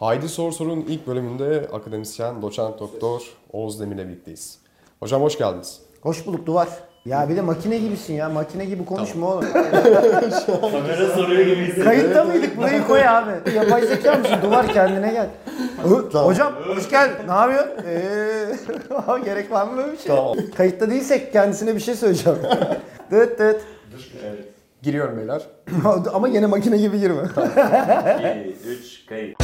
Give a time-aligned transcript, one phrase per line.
[0.00, 4.58] Haydi Sor Sor'un ilk bölümünde akademisyen, doçent doktor Oğuz Demir'le birlikteyiz.
[5.00, 5.80] Hocam hoş geldiniz.
[6.02, 6.68] Hoş bulduk Duvar.
[7.04, 8.28] Ya bir de makine gibisin ya.
[8.28, 9.44] Makine gibi konuşma oğlum.
[9.52, 11.84] Kamera soruyor gibi hissediyorum.
[11.84, 12.56] Kayıtta mıydık?
[12.56, 13.54] Burayı koy abi.
[13.56, 14.36] Yapay zeka mısın?
[14.42, 15.28] Duvar kendine gel.
[16.12, 17.28] Hocam hoş geldin.
[17.28, 17.72] Ne yapıyorsun?
[17.86, 20.16] Ee, gerek var mı böyle bir şey?
[20.16, 20.36] Tamam.
[20.56, 22.38] Kayıtta değilsek kendisine bir şey söyleyeceğim.
[23.10, 23.60] dıt dıt.
[24.82, 25.42] Giriyorum beyler.
[26.14, 27.22] Ama yine makine gibi girme.
[28.62, 29.36] 2, 3, kayıt.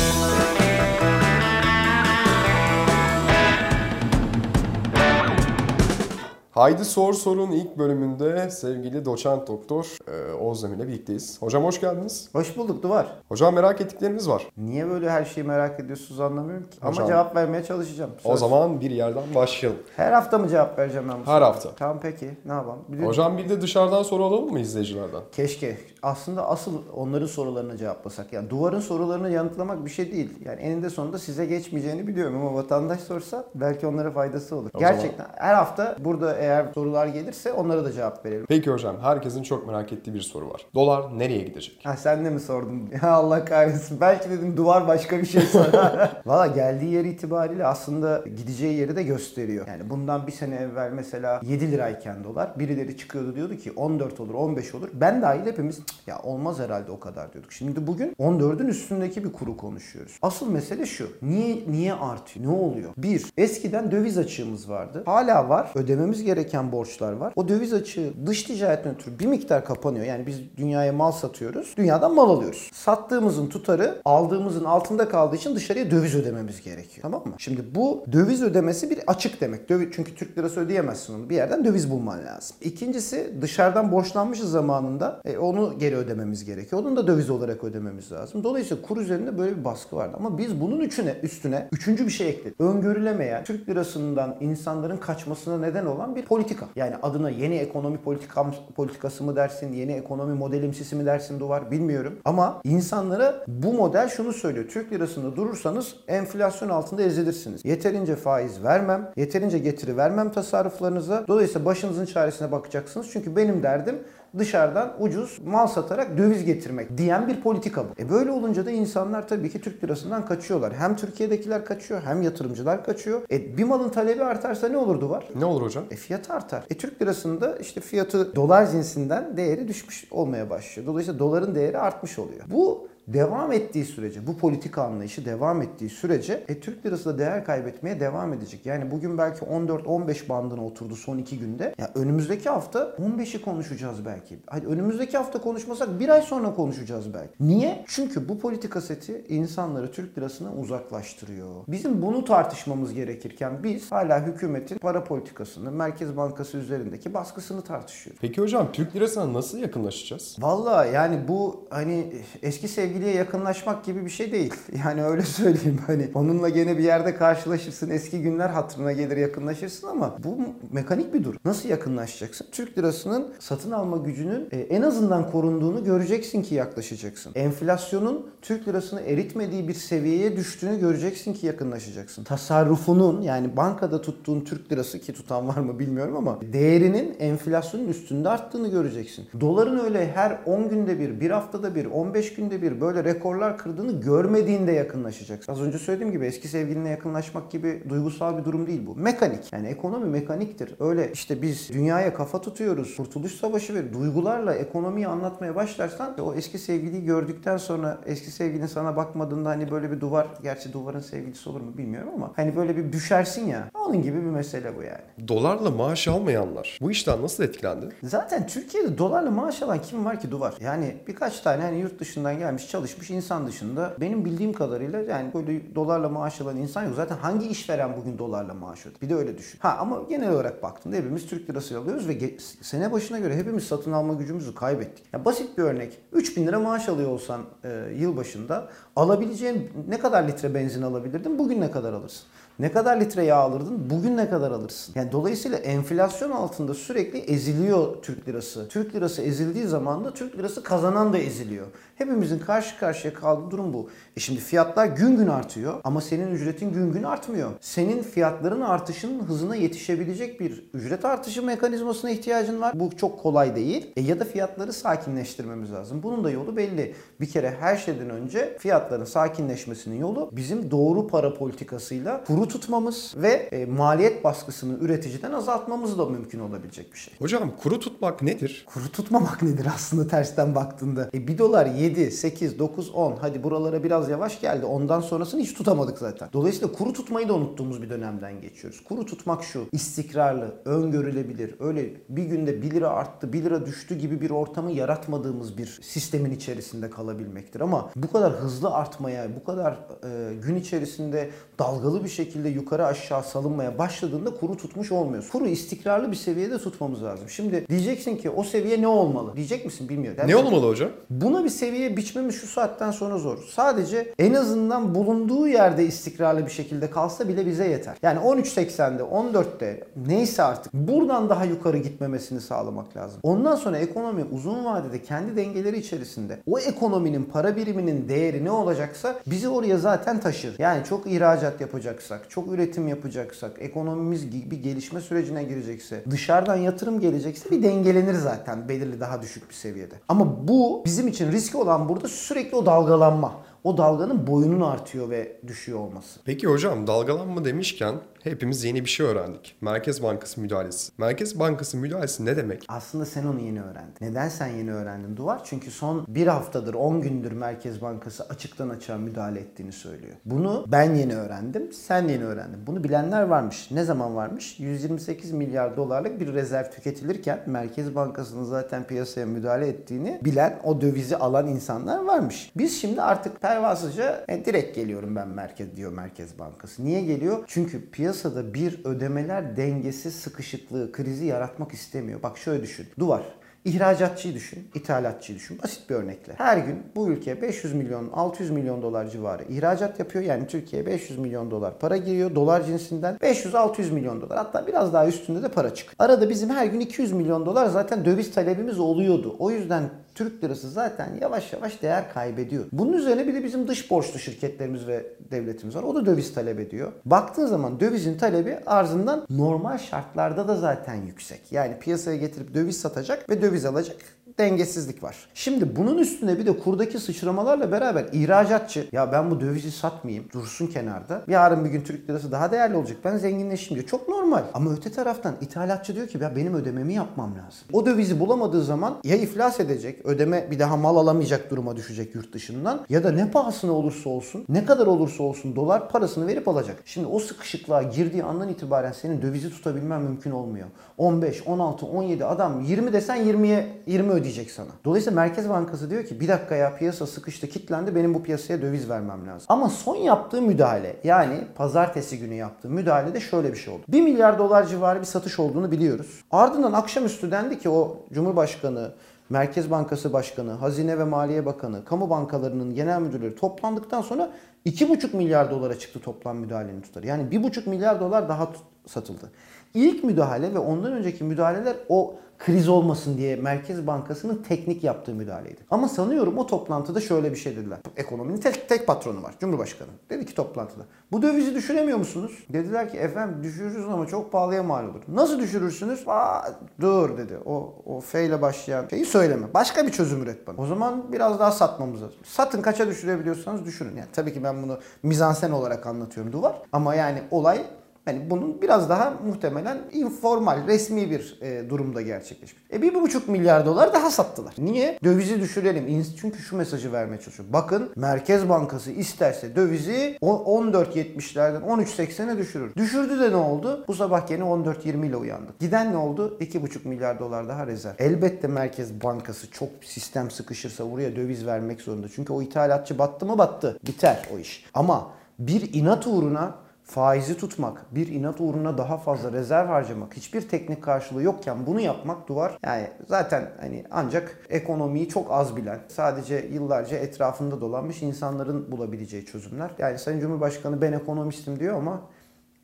[6.55, 11.43] Haydi Sor Sor'un ilk bölümünde sevgili doçent doktor e, Oğuz Demir'le birlikteyiz.
[11.43, 12.29] Hocam hoş geldiniz.
[12.33, 13.07] Hoş bulduk Duvar.
[13.29, 14.47] Hocam merak ettiklerimiz var.
[14.57, 16.77] Niye böyle her şeyi merak ediyorsunuz anlamıyorum ki.
[16.83, 18.11] Ama Hocam- cevap vermeye çalışacağım.
[18.25, 18.41] O Söz.
[18.41, 19.79] zaman bir yerden başlayalım.
[19.97, 21.47] Her hafta mı cevap vereceğim ben bu Her soruya?
[21.49, 21.71] hafta.
[21.77, 22.31] Tamam peki.
[22.45, 22.79] Ne yapalım?
[22.89, 25.21] Bir de- Hocam bir de dışarıdan soru alalım mı izleyicilerden?
[25.33, 25.79] Keşke.
[26.03, 28.33] Aslında asıl onların sorularını cevaplasak.
[28.33, 30.31] Yani duvarın sorularını yanıtlamak bir şey değil.
[30.45, 34.71] Yani eninde sonunda size geçmeyeceğini biliyorum ama vatandaş sorsa belki onlara faydası olur.
[34.75, 38.47] O Gerçekten her hafta burada eğer sorular gelirse onlara da cevap verelim.
[38.49, 40.67] Peki hocam herkesin çok merak ettiği bir soru var.
[40.75, 41.81] Dolar nereye gidecek?
[41.85, 42.89] Ha sen de mi sordun?
[43.03, 44.01] Ya Allah kahretsin.
[44.01, 46.13] Belki dedim duvar başka bir şey sorar.
[46.27, 49.67] Valla geldiği yer itibariyle aslında gideceği yeri de gösteriyor.
[49.69, 54.35] Yani bundan bir sene evvel mesela 7 lirayken dolar birileri çıkıyordu diyordu ki 14 olur
[54.35, 54.89] 15 olur.
[54.95, 57.53] Ben dahil hepimiz "Cık, ya olmaz herhalde o kadar diyorduk.
[57.53, 60.19] Şimdi bugün 14'ün üstündeki bir kuru konuşuyoruz.
[60.23, 61.09] Asıl mesele şu.
[61.23, 62.47] Niye niye artıyor?
[62.47, 62.91] Ne oluyor?
[62.97, 65.03] Bir, eskiden döviz açığımız vardı.
[65.07, 65.71] Hala var.
[65.75, 66.34] Ödememiz gereken
[66.73, 67.33] borçlar var.
[67.37, 70.05] O döviz açığı dış ticaretten ötürü bir miktar kapanıyor.
[70.05, 71.75] Yani biz dünyaya mal satıyoruz.
[71.77, 72.71] Dünyadan mal alıyoruz.
[72.75, 77.03] Sattığımızın tutarı aldığımızın altında kaldığı için dışarıya döviz ödememiz gerekiyor.
[77.03, 77.35] Tamam mı?
[77.39, 79.69] Şimdi bu döviz ödemesi bir açık demek.
[79.69, 81.31] Döviz, çünkü Türk lirası ödeyemezsin onu.
[81.31, 82.57] Bir yerden döviz bulman lazım.
[82.61, 85.21] İkincisi dışarıdan borçlanmışız zamanında.
[85.25, 86.83] E, onu geri ödememiz gerekiyor.
[86.83, 88.45] Onun da döviz olarak ödememiz lazım.
[88.45, 90.17] Dolayısıyla kur üzerinde böyle bir baskı vardı.
[90.19, 92.61] Ama biz bunun üçüne, üstüne üçüncü bir şey ekledik.
[92.61, 96.67] Öngörülemeyen Türk lirasından insanların kaçmasına neden olan bir politika.
[96.77, 102.19] Yani adına yeni ekonomi politikam, politikası mı dersin, yeni ekonomi modelimsisi mi dersin duvar bilmiyorum.
[102.25, 104.69] Ama insanlara bu model şunu söylüyor.
[104.69, 107.65] Türk lirasında durursanız enflasyon altında ezilirsiniz.
[107.65, 111.25] Yeterince faiz vermem, yeterince getiri vermem tasarruflarınıza.
[111.29, 113.11] Dolayısıyla başınızın çaresine bakacaksınız.
[113.13, 113.99] Çünkü benim derdim
[114.39, 118.03] dışarıdan ucuz mal satarak döviz getirmek diyen bir politika bu.
[118.03, 120.75] E böyle olunca da insanlar tabii ki Türk lirasından kaçıyorlar.
[120.75, 123.23] Hem Türkiye'dekiler kaçıyor hem yatırımcılar kaçıyor.
[123.31, 125.25] E bir malın talebi artarsa ne olur duvar?
[125.39, 125.85] Ne olur hocam?
[125.91, 126.65] E fiyatı artar.
[126.71, 130.87] E Türk lirasında işte fiyatı dolar cinsinden değeri düşmüş olmaya başlıyor.
[130.87, 132.43] Dolayısıyla doların değeri artmış oluyor.
[132.47, 137.45] Bu devam ettiği sürece, bu politika anlayışı devam ettiği sürece e, Türk lirası da değer
[137.45, 138.67] kaybetmeye devam edecek.
[138.67, 141.75] Yani bugün belki 14-15 bandına oturdu son iki günde.
[141.79, 144.39] Ya önümüzdeki hafta 15'i konuşacağız belki.
[144.47, 147.33] Hadi önümüzdeki hafta konuşmasak bir ay sonra konuşacağız belki.
[147.41, 147.85] Niye?
[147.87, 151.55] Çünkü bu politika seti insanları Türk lirasına uzaklaştırıyor.
[151.69, 158.21] Bizim bunu tartışmamız gerekirken biz hala hükümetin para politikasını, Merkez Bankası üzerindeki baskısını tartışıyoruz.
[158.21, 160.37] Peki hocam Türk lirasına nasıl yakınlaşacağız?
[160.39, 162.13] Valla yani bu hani
[162.43, 164.55] eski sevgiliye yakınlaşmak gibi bir şey değil.
[164.85, 170.15] Yani öyle söyleyeyim hani onunla gene bir yerde karşılaşırsın eski günler hatırına gelir yakınlaşırsın ama
[170.25, 170.39] bu
[170.73, 171.39] mekanik bir durum.
[171.45, 172.47] Nasıl yakınlaşacaksın?
[172.53, 177.33] Türk lirasının satın alma gücünün e, en azından korunduğunu göreceksin ki yaklaşacaksın.
[177.35, 182.25] Enflasyonun Türk lirasını eritmediği bir seviyeye düştüğünü göreceksin ki yakınlaşacaksın.
[182.25, 188.29] Tasarrufunun yani bankada tuttuğun Türk lirası ki tutan var mı bilmiyorum ama değerinin enflasyonun üstünde
[188.29, 189.27] arttığını göreceksin.
[189.41, 194.01] Doların öyle her 10 günde bir, bir haftada bir, 15 günde bir böyle rekorlar kırdığını
[194.01, 195.53] görmediğinde yakınlaşacaksın.
[195.53, 198.95] Az önce söylediğim gibi eski sevgiline yakınlaşmak gibi duygusal bir durum değil bu.
[198.97, 199.53] Mekanik.
[199.53, 200.75] Yani ekonomi mekaniktir.
[200.81, 202.97] Öyle işte biz dünyaya kafa tutuyoruz.
[202.97, 208.97] Kurtuluş Savaşı ve duygularla ekonomiyi anlatmaya başlarsan o eski sevgiliyi gördükten sonra eski sevgilin sana
[208.97, 212.93] bakmadığında hani böyle bir duvar, gerçi duvarın sevgilisi olur mu bilmiyorum ama hani böyle bir
[212.93, 213.71] düşersin ya.
[213.75, 215.29] Onun gibi bir mesele bu yani.
[215.29, 217.89] Dolarla maaş almayanlar bu işten nasıl etkilendi?
[218.03, 220.55] Zaten Türkiye'de dolarla maaş alan kim var ki duvar?
[220.61, 225.75] Yani birkaç tane hani yurt dışından gelmiş çalışmış insan dışında benim bildiğim kadarıyla yani böyle
[225.75, 226.93] dolarla maaş alan insan yok.
[226.97, 229.01] Zaten hangi işveren bugün dolarla maaş ödüyor?
[229.03, 229.59] Bir de öyle düşün.
[229.63, 233.93] Ha ama genel olarak baktığında hepimiz Türk lirası alıyoruz ve sene başına göre hepimiz satın
[233.93, 235.05] alma gücümüzü kaybettik.
[235.13, 235.99] Ya basit bir örnek.
[236.13, 237.69] 3000 lira maaş alıyor olsan e,
[237.99, 241.39] yıl başında alabileceğin ne kadar litre benzin alabilirdin?
[241.39, 242.27] Bugün ne kadar alırsın?
[242.59, 243.91] Ne kadar litre yağ alırdın?
[243.91, 244.93] Bugün ne kadar alırsın?
[244.97, 248.69] Yani dolayısıyla enflasyon altında sürekli eziliyor Türk lirası.
[248.69, 251.67] Türk lirası ezildiği zaman da Türk lirası kazanan da eziliyor.
[251.97, 253.91] Hepimizin karşı karşı karşıya kaldığı durum bu.
[254.17, 257.51] E şimdi fiyatlar gün gün artıyor ama senin ücretin gün gün artmıyor.
[257.61, 262.73] Senin fiyatların artışının hızına yetişebilecek bir ücret artışı mekanizmasına ihtiyacın var.
[262.75, 263.93] Bu çok kolay değil.
[263.97, 266.03] E ya da fiyatları sakinleştirmemiz lazım.
[266.03, 266.95] Bunun da yolu belli.
[267.21, 273.29] Bir kere her şeyden önce fiyatların sakinleşmesinin yolu bizim doğru para politikasıyla kuru tutmamız ve
[273.29, 277.15] e, maliyet baskısını üreticiden azaltmamız da mümkün olabilecek bir şey.
[277.19, 278.67] Hocam kuru tutmak nedir?
[278.75, 281.11] Kuru tutmamak nedir aslında tersten baktığında?
[281.15, 283.17] E 1 dolar 7, 8, 9, 10.
[283.21, 284.67] Hadi buralara biraz yavaş geldi.
[284.67, 286.29] Ondan sonrasını hiç tutamadık zaten.
[286.33, 288.85] Dolayısıyla kuru tutmayı da unuttuğumuz bir dönemden geçiyoruz.
[288.85, 289.65] Kuru tutmak şu.
[289.73, 291.55] istikrarlı, öngörülebilir.
[291.61, 296.31] Öyle bir günde 1 lira arttı, 1 lira düştü gibi bir ortamı yaratmadığımız bir sistemin
[296.31, 297.61] içerisinde kalabilmektir.
[297.61, 303.23] Ama bu kadar hızlı artmaya, bu kadar e, gün içerisinde dalgalı bir şekilde yukarı aşağı
[303.23, 305.29] salınmaya başladığında kuru tutmuş olmuyoruz.
[305.31, 307.29] Kuru istikrarlı bir seviyede tutmamız lazım.
[307.29, 309.37] Şimdi diyeceksin ki o seviye ne olmalı?
[309.37, 310.23] Diyecek misin bilmiyorum.
[310.27, 310.91] Ne olmalı hocam?
[311.11, 313.39] Buna bir seviye biçmemiz şu saatten sonra zor.
[313.51, 317.97] Sadece en azından bulunduğu yerde istikrarlı bir şekilde kalsa bile bize yeter.
[318.03, 323.21] Yani 13.80'de, 14'te neyse artık buradan daha yukarı gitmemesini sağlamak lazım.
[323.23, 329.15] Ondan sonra ekonomi uzun vadede kendi dengeleri içerisinde o ekonominin para biriminin değeri ne olacaksa
[329.27, 330.55] bizi oraya zaten taşır.
[330.59, 337.51] Yani çok ihracat yapacaksak, çok üretim yapacaksak, ekonomimiz bir gelişme sürecine girecekse, dışarıdan yatırım gelecekse
[337.51, 339.95] bir dengelenir zaten belirli daha düşük bir seviyede.
[340.09, 343.33] Ama bu bizim için riski olan burada sürekli o dalgalanma.
[343.65, 346.21] O dalganın boyunun artıyor ve düşüyor olması.
[346.25, 347.95] Peki hocam dalgalanma demişken
[348.25, 349.57] hepimiz yeni bir şey öğrendik.
[349.61, 350.93] Merkez Bankası müdahalesi.
[350.99, 352.65] Merkez Bankası müdahalesi ne demek?
[352.69, 353.95] Aslında sen onu yeni öğrendin.
[354.01, 355.41] Neden sen yeni öğrendin Duvar?
[355.45, 360.15] Çünkü son bir haftadır 10 gündür Merkez Bankası açıktan açığa müdahale ettiğini söylüyor.
[360.25, 362.67] Bunu ben yeni öğrendim, sen yeni öğrendin.
[362.67, 363.71] Bunu bilenler varmış.
[363.71, 364.61] Ne zaman varmış?
[364.61, 371.17] 128 milyar dolarlık bir rezerv tüketilirken Merkez Bankası'nın zaten piyasaya müdahale ettiğini bilen, o dövizi
[371.17, 372.53] alan insanlar varmış.
[372.57, 376.85] Biz şimdi artık pervasızca e, direkt geliyorum ben merkez diyor Merkez Bankası.
[376.85, 377.45] Niye geliyor?
[377.47, 382.23] Çünkü piyasada bir ödemeler dengesi, sıkışıklığı, krizi yaratmak istemiyor.
[382.23, 382.87] Bak şöyle düşün.
[382.99, 383.23] Duvar.
[383.65, 385.59] İhracatçıyı düşün, ithalatçıyı düşün.
[385.63, 386.33] Basit bir örnekle.
[386.37, 390.25] Her gün bu ülke 500 milyon, 600 milyon dolar civarı ihracat yapıyor.
[390.25, 392.35] Yani Türkiye 500 milyon dolar para giriyor.
[392.35, 394.39] Dolar cinsinden 500-600 milyon dolar.
[394.39, 395.93] Hatta biraz daha üstünde de para çık.
[395.99, 399.37] Arada bizim her gün 200 milyon dolar zaten döviz talebimiz oluyordu.
[399.39, 402.65] O yüzden Türk lirası zaten yavaş yavaş değer kaybediyor.
[402.73, 405.83] Bunun üzerine bir de bizim dış borçlu şirketlerimiz ve devletimiz var.
[405.83, 406.93] O da döviz talep ediyor.
[407.05, 411.53] Baktığın zaman dövizin talebi arzından normal şartlarda da zaten yüksek.
[411.53, 413.97] Yani piyasaya getirip döviz satacak ve döviz alacak
[414.39, 415.17] dengesizlik var.
[415.35, 420.67] Şimdi bunun üstüne bir de kurdaki sıçramalarla beraber ihracatçı ya ben bu dövizi satmayayım dursun
[420.67, 421.23] kenarda.
[421.29, 422.97] Yarın bir gün Türk lirası daha değerli olacak.
[423.05, 423.89] Ben zenginleşeyim diyor.
[423.89, 424.43] Çok normal.
[424.55, 427.69] Ama öte taraftan ithalatçı diyor ki ya benim ödememi yapmam lazım.
[427.73, 432.33] O dövizi bulamadığı zaman ya iflas edecek, ödeme bir daha mal alamayacak duruma düşecek yurt
[432.33, 436.77] dışından ya da ne pahasına olursa olsun, ne kadar olursa olsun dolar parasını verip alacak.
[436.85, 440.67] Şimdi o sıkışıklığa girdiği andan itibaren senin dövizi tutabilmen mümkün olmuyor.
[440.99, 444.69] 15, 16, 17 adam 20 desen 20'ye 20 ödeyecek sana.
[444.85, 448.89] Dolayısıyla Merkez Bankası diyor ki bir dakika ya piyasa sıkıştı kilitlendi benim bu piyasaya döviz
[448.89, 449.47] vermem lazım.
[449.49, 453.83] Ama son yaptığı müdahale yani pazartesi günü yaptığı müdahalede şöyle bir şey oldu.
[453.89, 456.25] 1 milyar dolar civarı bir satış olduğunu biliyoruz.
[456.31, 458.93] Ardından akşamüstü dendi ki o Cumhurbaşkanı
[459.31, 464.31] Merkez Bankası Başkanı, Hazine ve Maliye Bakanı, kamu bankalarının genel müdürleri toplandıktan sonra
[464.67, 467.07] 2,5 milyar dolara çıktı toplam müdahalenin tutarı.
[467.07, 468.49] Yani 1,5 milyar dolar daha
[468.87, 469.31] satıldı.
[469.75, 472.15] İlk müdahale ve ondan önceki müdahaleler o
[472.47, 475.61] kriz olmasın diye Merkez Bankası'nın teknik yaptığı müdahaleydi.
[475.71, 477.79] Ama sanıyorum o toplantıda şöyle bir şey dediler.
[477.97, 479.35] Ekonominin tek, tek patronu var.
[479.41, 479.89] Cumhurbaşkanı.
[480.11, 480.83] Dedi ki toplantıda.
[481.13, 482.45] Bu dövizi düşüremiyor musunuz?
[482.49, 485.03] Dediler ki efendim düşürürüz ama çok pahalıya mal olur.
[485.09, 486.05] Nasıl düşürürsünüz?
[486.07, 486.43] Aa,
[486.81, 487.39] dur dedi.
[487.47, 489.55] O, o F ile başlayan şeyi söyleme.
[489.55, 490.57] Başka bir çözüm üret bana.
[490.57, 492.19] O zaman biraz daha satmamız lazım.
[492.25, 493.97] Satın kaça düşürebiliyorsanız düşürün.
[493.97, 496.63] Yani tabii ki ben bunu mizansen olarak anlatıyorum duvar.
[496.73, 497.63] Ama yani olay
[498.05, 502.63] Hani bunun biraz daha muhtemelen informal, resmi bir e, durumda gerçekleşmiş.
[502.73, 504.55] E bir buçuk milyar dolar daha sattılar.
[504.59, 504.99] Niye?
[505.05, 506.05] Dövizi düşürelim.
[506.21, 507.49] Çünkü şu mesajı vermeye çalışıyor.
[507.53, 512.75] Bakın Merkez Bankası isterse dövizi 14.70'lerden 13.80'e düşürür.
[512.75, 513.85] Düşürdü de ne oldu?
[513.89, 515.61] Bu sabah yine 14.20 ile uyandık.
[515.61, 516.37] Giden ne oldu?
[516.41, 517.95] 2,5 milyar dolar daha rezerv.
[517.99, 522.07] Elbette Merkez Bankası çok sistem sıkışırsa buraya döviz vermek zorunda.
[522.15, 523.79] Çünkü o ithalatçı battı mı battı.
[523.87, 524.65] Biter o iş.
[524.75, 530.83] Ama bir inat uğruna faizi tutmak, bir inat uğruna daha fazla rezerv harcamak, hiçbir teknik
[530.83, 532.59] karşılığı yokken bunu yapmak duvar.
[532.65, 539.71] Yani zaten hani ancak ekonomiyi çok az bilen, sadece yıllarca etrafında dolanmış insanların bulabileceği çözümler.
[539.79, 542.03] Yani Sayın Cumhurbaşkanı ben ekonomistim diyor ama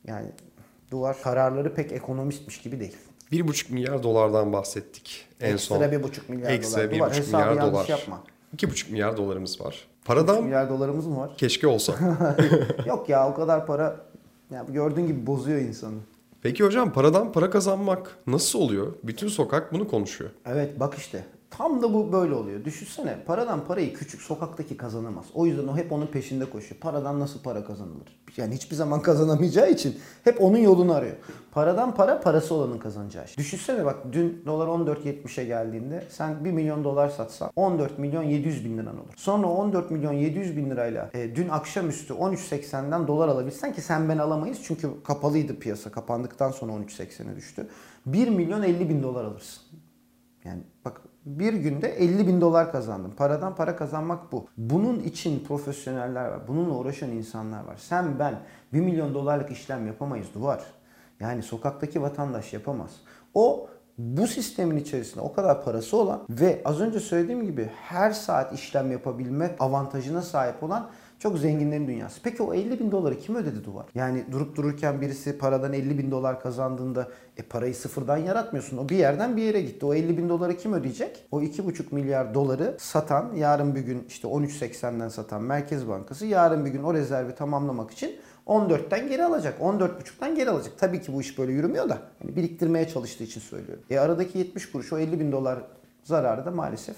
[0.07, 0.27] yani
[0.91, 2.97] duvar kararları pek ekonomistmiş gibi değil.
[3.31, 5.91] 1,5 milyar dolardan bahsettik en Ekstra son.
[5.91, 7.09] bir buçuk milyar Ekstra dolar.
[7.09, 7.87] buçuk hesabı milyar yanlış dolar.
[7.87, 8.23] yapma.
[8.57, 9.87] 2,5 milyar dolarımız var.
[10.01, 11.31] 3 Paradan milyar dolarımız mı var?
[11.37, 11.93] keşke olsa.
[12.85, 13.95] Yok ya o kadar para
[14.51, 15.97] ya gördüğün gibi bozuyor insanı.
[16.41, 18.93] Peki hocam paradan para kazanmak nasıl oluyor?
[19.03, 20.29] Bütün sokak bunu konuşuyor.
[20.45, 21.25] Evet bak işte
[21.61, 22.65] tam da bu böyle oluyor.
[22.65, 25.25] Düşünsene paradan parayı küçük sokaktaki kazanamaz.
[25.33, 26.81] O yüzden o hep onun peşinde koşuyor.
[26.81, 28.21] Paradan nasıl para kazanılır?
[28.37, 31.15] Yani hiçbir zaman kazanamayacağı için hep onun yolunu arıyor.
[31.51, 33.37] Paradan para parası olanın kazanacağı şey.
[33.37, 38.77] Düşünsene bak dün dolar 14.70'e geldiğinde sen 1 milyon dolar satsan 14 milyon 700 bin
[38.77, 39.13] liran olur.
[39.15, 44.17] Sonra 14 milyon 700 bin lirayla e, dün akşamüstü 13.80'den dolar alabilsen ki sen ben
[44.17, 45.91] alamayız çünkü kapalıydı piyasa.
[45.91, 47.67] Kapandıktan sonra 13.80'e düştü.
[48.05, 49.63] 1 milyon 50 bin dolar alırsın.
[50.45, 53.11] Yani bak bir günde 50 bin dolar kazandım.
[53.17, 54.47] Paradan para kazanmak bu.
[54.57, 56.47] Bunun için profesyoneller var.
[56.47, 57.75] Bununla uğraşan insanlar var.
[57.77, 58.39] Sen ben
[58.73, 60.63] 1 milyon dolarlık işlem yapamayız duvar.
[61.19, 62.91] Yani sokaktaki vatandaş yapamaz.
[63.33, 68.53] O bu sistemin içerisinde o kadar parası olan ve az önce söylediğim gibi her saat
[68.53, 70.89] işlem yapabilme avantajına sahip olan
[71.21, 72.19] çok zenginlerin dünyası.
[72.23, 73.85] Peki o 50 bin doları kim ödedi duvar?
[73.95, 78.77] Yani durup dururken birisi paradan 50 bin dolar kazandığında e parayı sıfırdan yaratmıyorsun.
[78.77, 79.85] O bir yerden bir yere gitti.
[79.85, 81.25] O 50 bin doları kim ödeyecek?
[81.31, 86.69] O 2,5 milyar doları satan yarın bir gün işte 13.80'den satan Merkez Bankası yarın bir
[86.69, 88.15] gün o rezervi tamamlamak için
[88.47, 89.59] 14'ten geri alacak.
[89.59, 90.73] 14,5'tan geri alacak.
[90.77, 91.97] Tabii ki bu iş böyle yürümüyor da.
[92.21, 93.83] Hani biriktirmeye çalıştığı için söylüyorum.
[93.89, 95.59] E aradaki 70 kuruş o 50 bin dolar
[96.03, 96.95] zararı da maalesef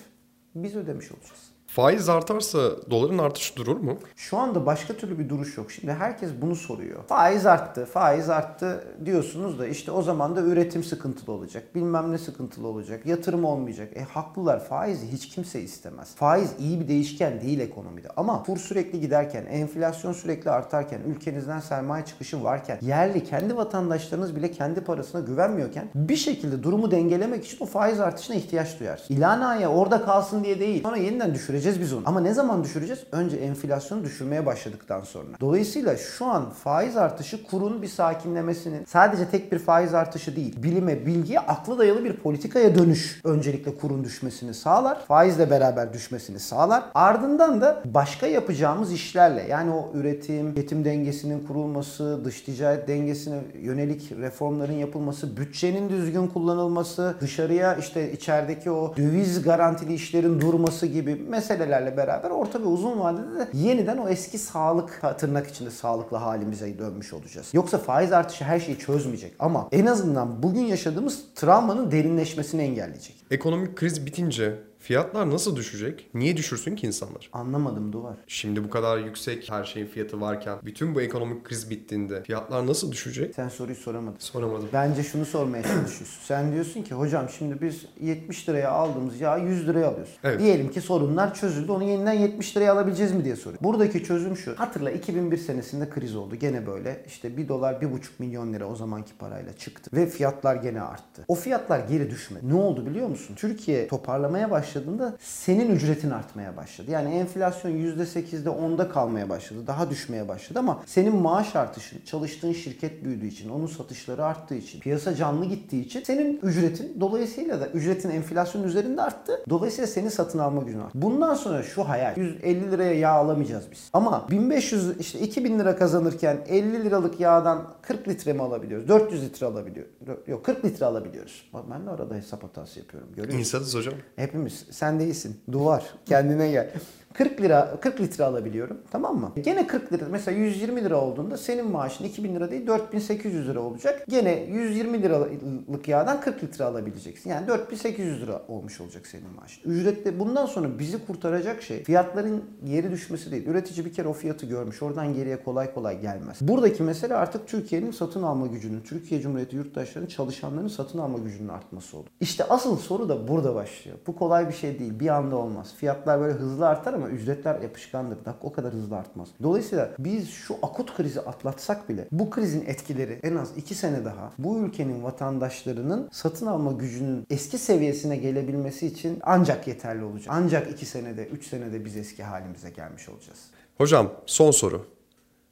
[0.56, 1.53] biz ödemiş olacağız.
[1.76, 3.98] Faiz artarsa doların artışı durur mu?
[4.16, 5.72] Şu anda başka türlü bir duruş yok.
[5.72, 7.04] Şimdi herkes bunu soruyor.
[7.08, 11.76] Faiz arttı, faiz arttı diyorsunuz da işte o zaman da üretim sıkıntılı olacak.
[11.76, 13.06] Bilmem ne sıkıntılı olacak.
[13.06, 13.90] Yatırım olmayacak.
[13.98, 14.66] E haklılar.
[14.66, 16.16] Faizi hiç kimse istemez.
[16.16, 18.08] Faiz iyi bir değişken değil ekonomide.
[18.18, 24.52] Ama kur sürekli giderken, enflasyon sürekli artarken, ülkenizden sermaye çıkışı varken, yerli kendi vatandaşlarınız bile
[24.52, 29.02] kendi parasına güvenmiyorken bir şekilde durumu dengelemek için o faiz artışına ihtiyaç duyar.
[29.10, 30.84] İlanaya orada kalsın diye değil.
[30.84, 32.04] Sonra yeniden düşüreceğiz biz onu.
[32.06, 33.04] Ama ne zaman düşüreceğiz?
[33.12, 35.28] Önce enflasyonu düşürmeye başladıktan sonra.
[35.42, 40.64] Dolayısıyla şu an faiz artışı kurun bir sakinlemesinin sadece tek bir faiz artışı değil.
[40.64, 45.06] Bilime, bilgiye, akla dayalı bir politikaya dönüş öncelikle kurun düşmesini sağlar.
[45.06, 46.84] Faizle beraber düşmesini sağlar.
[46.94, 54.12] Ardından da başka yapacağımız işlerle yani o üretim, tüketim dengesinin kurulması, dış ticaret dengesine yönelik
[54.12, 61.98] reformların yapılması, bütçenin düzgün kullanılması, dışarıya işte içerideki o döviz garantili işlerin durması gibi meselelerle
[61.98, 67.14] beraber orta ve uzun vadede de yeniden o eski sağlık tırnak içinde sağlıklı halimize dönmüş
[67.14, 67.50] olacağız.
[67.54, 73.16] Yoksa faiz artışı her şeyi çözmeyecek ama en azından bugün yaşadığımız travmanın derinleşmesini engelleyecek.
[73.32, 76.10] Ekonomik kriz bitince fiyatlar nasıl düşecek?
[76.14, 77.30] Niye düşürsün ki insanlar?
[77.34, 78.16] Anlamadım duvar.
[78.28, 82.92] Şimdi bu kadar yüksek her şeyin fiyatı varken bütün bu ekonomik kriz bittiğinde fiyatlar nasıl
[82.92, 83.36] düşecek?
[83.36, 84.18] Sen soruyu soramadın.
[84.20, 84.70] Soramadım.
[84.74, 86.20] Bence şunu sormaya çalışıyorsun.
[86.24, 90.18] Sen diyorsun ki hocam şimdi biz 70 liraya aldığımız yağı 100 liraya alıyoruz.
[90.24, 90.40] Evet.
[90.40, 91.72] Diyelim ki sorunlar çözüldü.
[91.72, 93.64] Onu yeniden 70 liraya alabileceğiz mi diye soruyor.
[93.64, 94.54] Buradaki çözüm şu.
[94.60, 96.36] Hatırla 2001 senesinde kriz oldu.
[96.36, 97.88] Gene böyle işte 1 dolar 1,5
[98.20, 99.90] milyon lira o zamanki parayla çıktı.
[99.94, 101.26] Ve fiyatlar gene arttı.
[101.28, 102.50] O fiyatlar geri düşmedi.
[102.50, 103.36] Ne oldu biliyor musun?
[103.36, 106.92] Türkiye toparlamaya başladığında senin ücretin artmaya başladı.
[106.92, 109.60] Yani enflasyon %8'de 10'da kalmaya başladı.
[109.68, 114.80] Daha düşmeye başladı ama senin maaş artışın, çalıştığın şirket büyüdüğü için, onun satışları arttığı için,
[114.80, 119.44] piyasa canlı gittiği için senin ücretin dolayısıyla da ücretin enflasyon üzerinde arttı.
[119.50, 121.02] Dolayısıyla senin satın alma gücün arttı.
[121.02, 122.18] Bundan sonra şu hayal.
[122.18, 123.90] 150 liraya yağ alamayacağız biz.
[123.94, 128.88] Ama 1500 işte 2000 lira kazanırken 50 liralık yağdan 40 litre mi alabiliyoruz?
[128.88, 129.86] 400 litre alabiliyor.
[130.28, 131.52] Yok 40 litre alabiliyoruz.
[131.72, 133.10] Ben de arada hesap hatası yapıyorum.
[133.10, 133.40] Görüyor musun?
[133.40, 133.94] İnsanız hocam.
[134.16, 134.63] Hepimiz.
[134.72, 135.42] Sen değilsin.
[135.52, 135.84] Duvar.
[136.06, 136.70] Kendine gel.
[137.14, 138.78] 40 lira 40 litre alabiliyorum.
[138.92, 139.32] Tamam mı?
[139.44, 144.06] Gene 40 lira mesela 120 lira olduğunda senin maaşın 2000 lira değil 4800 lira olacak.
[144.10, 147.30] Gene 120 liralık yağdan 40 litre alabileceksin.
[147.30, 149.72] Yani 4800 lira olmuş olacak senin maaşın.
[149.72, 153.48] Ücretle bundan sonra bizi kurtaracak şey fiyatların geri düşmesi değil.
[153.48, 154.84] Üretici bir kere o fiyatı görmüş.
[154.84, 156.38] Oradan geriye kolay kolay gelmez.
[156.42, 161.98] Buradaki mesele artık Türkiye'nin satın alma gücünün, Türkiye Cumhuriyeti yurttaşlarının, çalışanların satın alma gücünün artması
[161.98, 162.10] oldu.
[162.20, 163.98] İşte asıl soru da burada başlıyor.
[164.08, 165.00] Bu kolay bir şey değil.
[165.00, 165.74] Bir anda olmaz.
[165.78, 168.18] Fiyatlar böyle hızlı artar ama ücretler yapışkandır.
[168.26, 169.28] Bak o kadar hızlı artmaz.
[169.44, 174.32] Dolayısıyla biz şu akut krizi atlatsak bile bu krizin etkileri en az 2 sene daha
[174.38, 180.36] bu ülkenin vatandaşlarının satın alma gücünün eski seviyesine gelebilmesi için ancak yeterli olacak.
[180.38, 183.40] Ancak 2 senede, 3 senede biz eski halimize gelmiş olacağız.
[183.78, 184.86] Hocam son soru.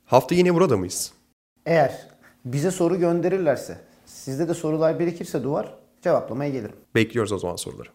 [0.06, 1.14] Hafta yine burada mıyız?
[1.66, 2.08] Eğer
[2.46, 6.76] bize soru gönderirlerse, sizde de sorular birikirse duvar cevaplamaya gelirim.
[6.96, 7.90] Bekliyoruz o zaman soruları.